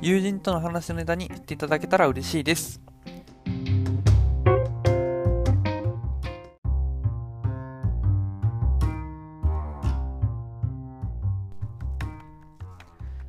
[0.00, 2.80] 友人との話のネタにしていただけたら嬉しいです。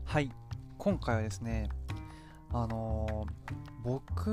[0.06, 0.32] はい、
[0.78, 1.70] 今回はですね、
[2.52, 3.34] あのー
[3.82, 4.32] 僕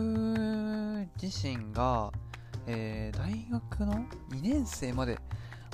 [1.22, 2.12] 自身が、
[2.66, 3.94] えー大学の
[4.30, 5.18] 2年生まで、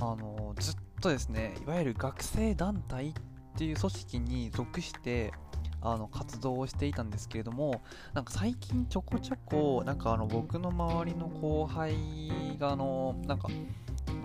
[0.00, 3.12] あのーずっとですね、いわゆる学生団体っ
[3.56, 5.32] ていう組織に属して、
[5.82, 7.82] あの活動をしていたんですけれども
[8.14, 11.96] なんか最近ちょこちょこなんかあの僕の周りの後輩
[12.58, 13.48] があのなんか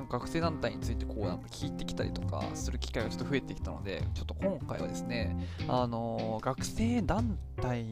[0.09, 5.35] 学生団体についてこうなんか聞いてきたりとかする機会がちょっと増えてきたのでちょっと今回はですね
[5.67, 7.85] あの学生団体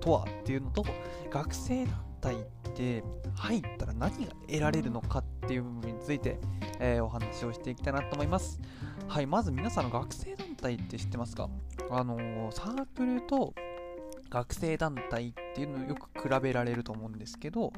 [0.00, 0.84] とはっていうのと
[1.30, 2.38] 学生団体っ
[2.74, 3.04] て
[3.36, 6.38] 入ったら何が得られるのかっていう部分について、
[6.78, 8.60] えーお話をしていきたいなと思います。
[9.08, 11.48] はいまず皆さんの学生団体って知ってますか？
[11.90, 13.54] あのーサークルと
[14.28, 17.72] 学生団体っていうのをよく比べられると思うんですけど、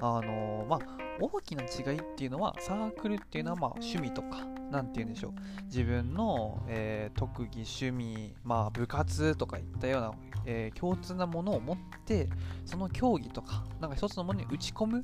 [0.00, 0.80] あのーまあ、
[1.20, 4.38] 大きな違いっていうのは、サークルっていうのはまあ趣味とか、
[4.70, 5.32] なんて言うんでしょう、
[5.64, 10.12] 自分の、えー特技、趣味、まあ、部活とかいったような、
[10.46, 11.76] えー共通なものを持っ
[12.06, 12.28] て、
[12.64, 15.02] その競技とか、なんか一つのものに打ち込む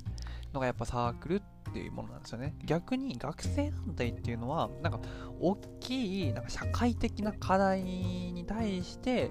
[0.55, 2.55] のがやっぱサークルってっていうものなんですよね。
[2.65, 5.01] 逆に学生団体っていうのは、なんか
[5.41, 9.31] 大きいなんか社会的な課題に対して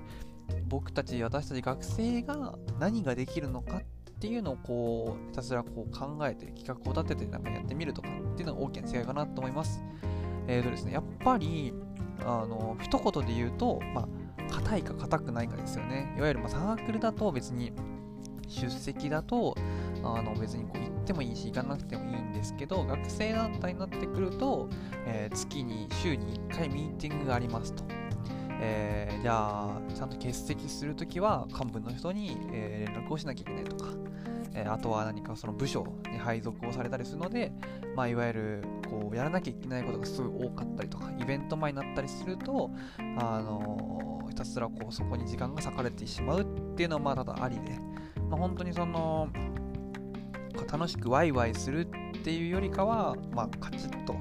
[0.68, 3.82] 僕たち私たち学生が何ができるのかっ
[4.20, 9.84] ていうのをこうひたすらこう考えて企画を立ててなんかやってみるとかっていうのが大きな違いかなと思います。
[10.48, 11.74] えーとですね、やっぱり
[12.26, 14.08] あの一言で言うと、ま
[14.50, 16.14] あ、硬いか硬くないかですよね。
[16.18, 17.74] いわゆるまサークルだと別に
[18.48, 19.56] 出席だと
[20.04, 24.70] あの別にこう行ってもいいし行かなくてもいいんですけど学生団体になってくると、
[25.06, 27.84] えー月に週に1回ミーティングがありますと。
[28.60, 33.92] えーじゃあちゃんと欠席するときは幹部の人に、えー連絡をしなきゃいけないとか、
[34.54, 37.52] えあとは何かその部署に配属をされたりするので、
[37.96, 42.72] まあ、いわゆるこうやらなきゃいけないことがすごい多かったりとかイベント前になったりすると、
[43.20, 47.80] あのひたすらこうそこに時間が割かれてしまうっていうのはまあただありで、
[48.30, 49.30] まあ、本当にその
[50.72, 54.16] 楽しくワイワイするっていうよりかは、まあ、カチッと、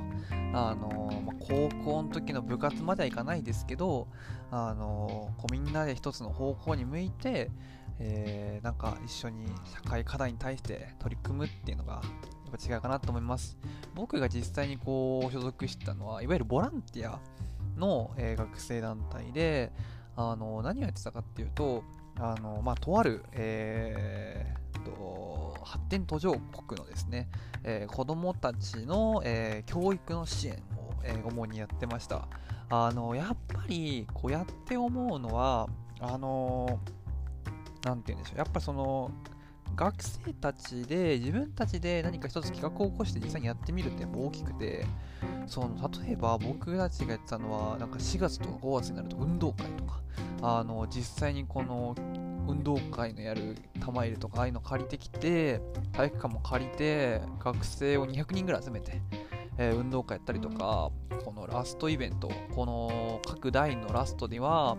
[0.53, 4.09] あのまあ、高校の時の部活まではいかないですけど、
[4.51, 7.51] あのこうみんなで一つの方向に向いて、
[7.99, 12.03] えーなんか一緒に社会課題に対して取り組むっていうのがやっ
[12.59, 13.59] ぱ違うかなと思います。
[13.95, 17.21] 僕が実際にこう所属したのはいわゆるボランティア
[17.77, 19.73] の、えー学生団体で
[20.17, 21.85] あの何をやってたかっていうと
[22.19, 27.29] あの、まあ、とある、えーと発展途上国のですね、
[27.65, 32.29] えー子供たちの、えー教育の支援を、えー主にやってました。
[32.69, 35.69] あのやっぱりこうやって思うのは
[36.01, 36.81] あの
[37.85, 38.39] なんて言うんでしょう。
[38.39, 39.11] やっぱその
[39.75, 44.87] 学生たちで自分たちで何か一つ企画を起こして実際にやってみるってやっぱ大きくて
[45.47, 50.01] その例えば僕たちがやってたのはなんか4月とか5月になると運動会とか
[50.49, 51.97] あの実際にこの
[52.47, 55.61] 運動会のやる玉入れとかああいうの借りてきて
[55.93, 59.03] 体育館も借りて学生を200人ぐらい集めて、
[59.59, 60.93] えー運動会やったりとか
[61.25, 64.77] このラストイベントこの各代のラストには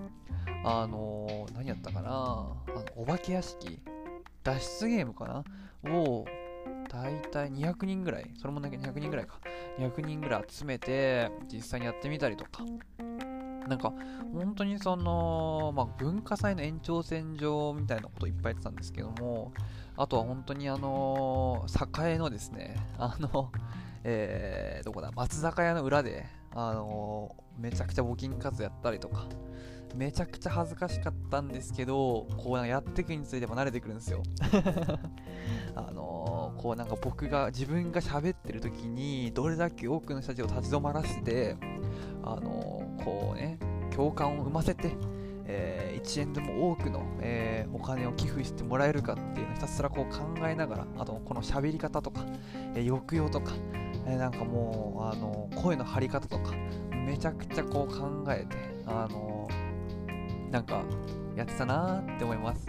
[0.64, 2.56] あのー何やったかなあの
[2.96, 3.82] お化け屋敷
[4.44, 5.26] 脱出ゲームか
[5.84, 6.26] なを
[6.88, 9.42] 大体200人ぐらいそれもだけ200人ぐらいか
[9.80, 12.64] 200人ぐらい集めて実際にやってみたりとか。
[13.68, 13.94] なんか
[14.34, 19.54] 本当にその、まあ、文化祭の延長線上みたいなことをいっぱいやってたんですけども
[19.96, 21.66] あとは本当にあの
[22.06, 23.52] 栄のですねあの
[24.04, 29.26] えー、どこだ松坂屋の裏であのめちゃくちゃ募金活動やったりとか
[29.96, 34.22] めちゃくちゃ恥ずかしかったんですけどこうやっていくについても慣れてくるんですよ。
[35.76, 36.28] あのー
[36.58, 41.56] こうなんか僕が自分が喋ってる時にどれだけ多くの人たちを立ち止まらせて
[42.34, 43.58] あのこうね
[43.96, 44.92] 共感を生ませて、
[45.46, 52.26] え1円でも多くの、えーお金を寄付してもらえるかっていうのをひたすらこう考えながらあとこの喋り方とか、
[52.76, 53.54] えー抑揚とか、
[54.06, 56.54] えーなんかもうあの声の張り方とか
[57.06, 59.48] めちゃくちゃこう考えてあの
[60.52, 60.82] なんか
[61.36, 62.68] やってたなーって思います。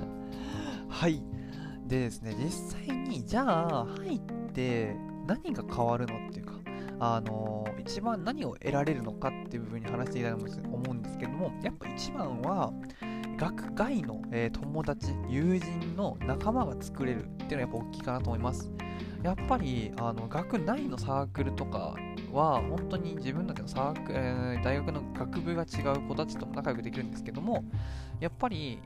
[0.88, 1.22] はい。
[1.86, 2.50] でですね実
[2.86, 4.20] 際にじゃあ入っ
[4.52, 4.96] て
[5.26, 6.52] 何が変わるのっていうか
[7.00, 12.72] あの、一番何を得られるのかっていう部分に話していただと思うんですけどもやっぱ一番は
[13.36, 18.70] 学外の、えー、友達友人の仲間が作れるっていうのはやっぱ大きいかなと思います。
[19.22, 21.94] やっぱりあの学内のサークルとか
[22.32, 27.64] は本当に自分たちのサーク、えー、大学の学部が違う子たちとも仲良くできるんですけども
[28.18, 28.80] やっぱり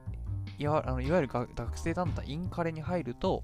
[0.58, 3.42] いわあのいわゆる学生団体インカレに入ると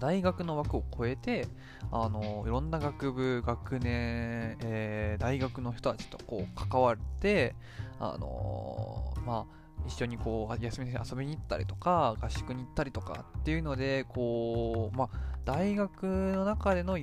[0.00, 1.46] 大学の枠を超えて
[1.90, 7.54] あのいろんな学部学年、えー、大学の人たちとこう関わって
[8.00, 15.08] あのまあ一緒にこう休みに遊びに行ったりとか合宿に行ったりとかっていうのでこう、まあ、
[15.44, 16.96] 大学の中でのあ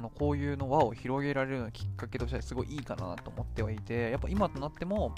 [0.00, 5.14] の交友の輪を広げられるようなきっかけとしてはすごいいいかなと思ってはいてやっぱ今となっても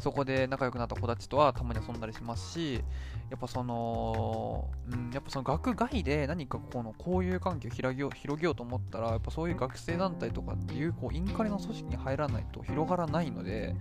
[0.00, 2.82] そこで仲良くなった子たちとはたまに遊んだりしますし、
[3.30, 13.74] やっぱその、うん、やっぱその学外で何かこの交友関係を広げよう広げようと思ったら、やっぱそういう学生団体とかっていうこうインカレの組織に入らないと広がらないので、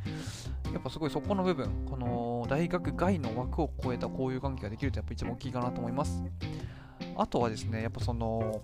[0.72, 6.24] やっぱすごいそこの部分、この大学外の枠を超えた交友関係ができるとやっぱ一番大きいかなと思います。
[7.16, 8.62] あとはですね、やっぱその、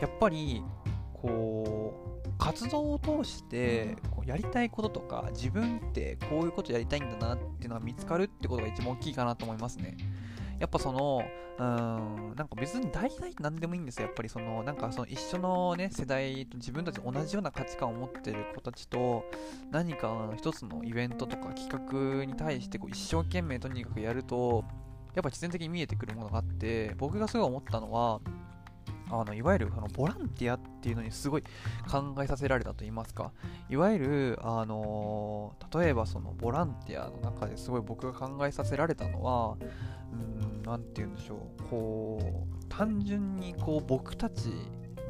[0.00, 0.62] やっぱり、
[1.14, 3.96] こう、活動を通して
[4.30, 9.96] やりたいこととか自分ってこういうことやりたいんだなっていうのが見つかるってことが一番大きいかなと思いますね。
[10.60, 11.24] やっぱその、
[11.58, 14.06] うん、なんか別に大体何でもいいんですよ。
[14.06, 19.24] やっぱりその、なんかその一緒のね、世代と自分たち同じような価値観を持ってる子たちと、
[19.72, 21.68] 何か一つのイベントとか企
[22.18, 24.64] 画に対してこう一生懸命とにかくやると、
[25.14, 28.20] やっぱ必然的に見えてくるものがあって、僕がすごい思ったのは、
[29.10, 31.42] あのいわゆるあのボランティアっていうのにすごい
[31.90, 33.32] 考えさせられたと言いますか。
[33.68, 39.56] いわゆる、あの例えばそのボランティアの中ですごい僕が考えさせられたのは
[40.12, 41.62] うん何て言うんでしょう。
[41.68, 44.50] こう単純にこう僕たち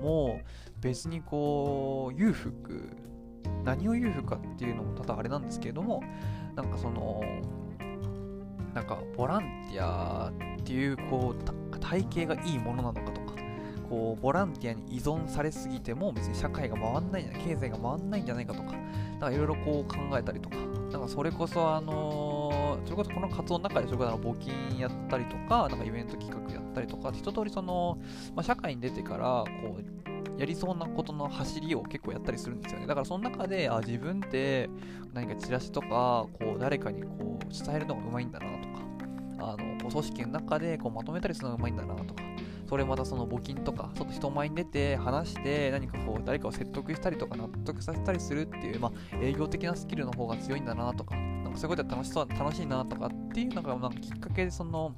[0.01, 0.41] も
[0.81, 2.97] 別にこう裕福。
[3.65, 6.03] 何を裕福かっていうのもただあれなんですけれども
[6.55, 7.23] なんかその
[8.75, 13.20] なんかボランティアっていうこう体型がいいものなのかとか
[13.91, 27.99] こうボランティアに依存されすぎても別に社会が回んないんじゃない経済が回んないんじゃないかとかいろいろこう考えたりとかなんかそれこそあのー、それこそこの活動の中でそれこそ募金やったりとかなんかイベント企画やったりとか一通りその、
[28.35, 30.11] まあ、社会に出てからこう
[30.41, 32.87] やりそうなことの走りを結構やったりするんですよね。
[32.87, 34.71] だからその中で、あ、自分って
[35.13, 38.69] 何かチラシとか、こう誰かにこう伝えるのがうまいんだなと
[39.39, 42.23] か、あの、こう組織の中でこうまとめたりするのがうまいんだなとか、
[42.71, 54.95] それまたその募金とか、ちょっと人前に出て話して、何かこう、誰かを説得したりとか納得させたりするっていう、まあ、営業的なスキルの方が強いんだなとか、なんかそういうことは楽しそう、楽しいなとかっていうのが、なんかきっかけで、その、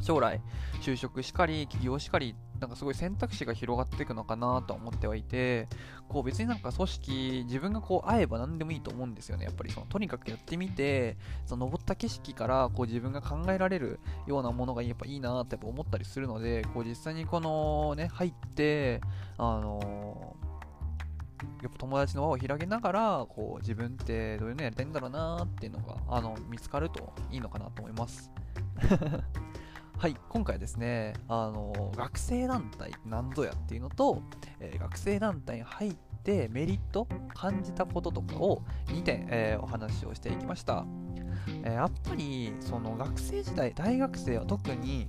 [0.00, 0.40] 将来、
[0.80, 5.68] 就職しかり、起業しかり、なんかすごい選択肢が広がっていくのかなと思ってはいて、
[6.08, 9.44] こう別になんか組織、自分がこう会えば何でもいいと思うんですよね。
[9.44, 19.00] やっぱりそのとにかくやってみて、その登った景色からこう自分が考えられるようなものがやっぱいいなってやっぱ思ったりするので、こう実際にこのね、入って、
[19.36, 28.30] あのー、やっぱ友達の輪を広げながら、こう自分ってどういうのやりたいんだろうなっていうのが、あの、見つかるといいのかなと思います。
[29.98, 34.20] はい、今回ですね、あの学生団体なんぞやっていうのと、
[34.60, 40.84] えー、学生団体に入ってメリット感じたこととかを2点、えー、お話をしていきました。
[41.64, 45.08] えー、やっぱりその学生時代、大学生は特に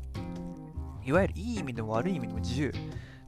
[1.06, 2.74] いわゆるいい意味でも悪い意味でも自由。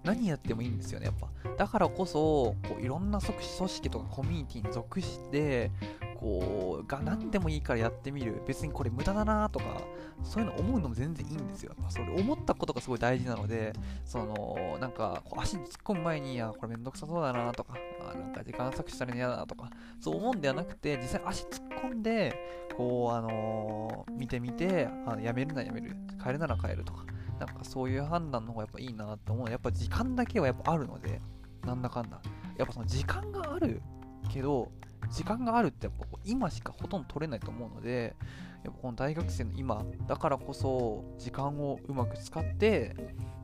[0.05, 1.27] 何やってもいいんですよね、やっぱ。
[1.57, 5.71] だからこそ、こういろんな組織とかコミュニティに属して、
[6.19, 8.43] こう、が何でもいいからやってみる。
[8.45, 9.81] 別にこれ無駄だなとか、
[10.21, 11.73] そういうの思うのも全然いいんですよ。
[11.77, 13.71] やっぱそれ思ったことがすごい大事なので、
[14.03, 19.69] その、なんか、こう足に突っ込む前に、いや、これめんどくさそうだなとか、あなんか時間搾取されるの嫌だなとか、
[20.01, 22.35] そう思うんではなくて、実際足突っ込んで、
[22.75, 27.05] こう、あのー、見てみて、あのやめるならやめる、変えるなら変えるとか、
[27.39, 29.49] なんかそういう判断の方がやっぱいいなと思う。
[29.49, 31.21] やっぱ時間だけはやっぱあるので、
[31.65, 32.19] なんだかんだ。
[32.57, 33.81] やっぱその時間がある
[34.29, 34.69] けど、
[35.11, 38.15] 時間があるってやっぱ今しかほとんど取れないと思うので、
[38.63, 42.95] やっぱこの大学生の今だからこそ時間をうまく使って、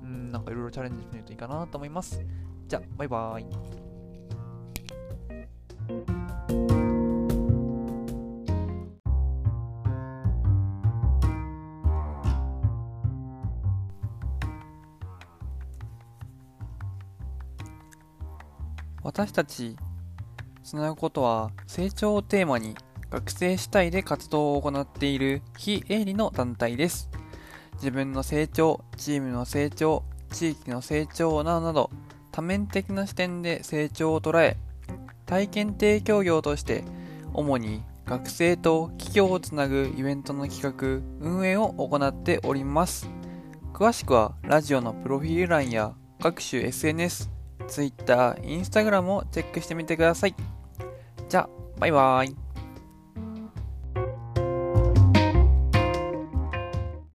[0.04, 2.24] うん、なんかいろいろチャレンジしてみるといいかなと思います。
[2.68, 3.46] じゃあ、バイバーイ。
[19.04, 19.78] 私たち
[20.66, 22.76] つなぐことは成長をテーマに
[23.12, 27.10] 学生主体で活動を行っている非営利の団体です。
[27.76, 31.92] 自分の成長、チームの成長、地域の成長などなど
[32.32, 34.58] 多面的な視点で成長を捉え
[35.28, 36.84] 体験提供業として
[37.34, 43.10] 主に学生と企業をつなぐイベントの企画運営を行っております
[43.72, 47.30] 詳しくはラジオのプロフィール欄や各種 SNS、
[47.68, 50.55] Twitter、Instagram をチェックしてみてください
[51.30, 52.45] じゃあバイバーイ。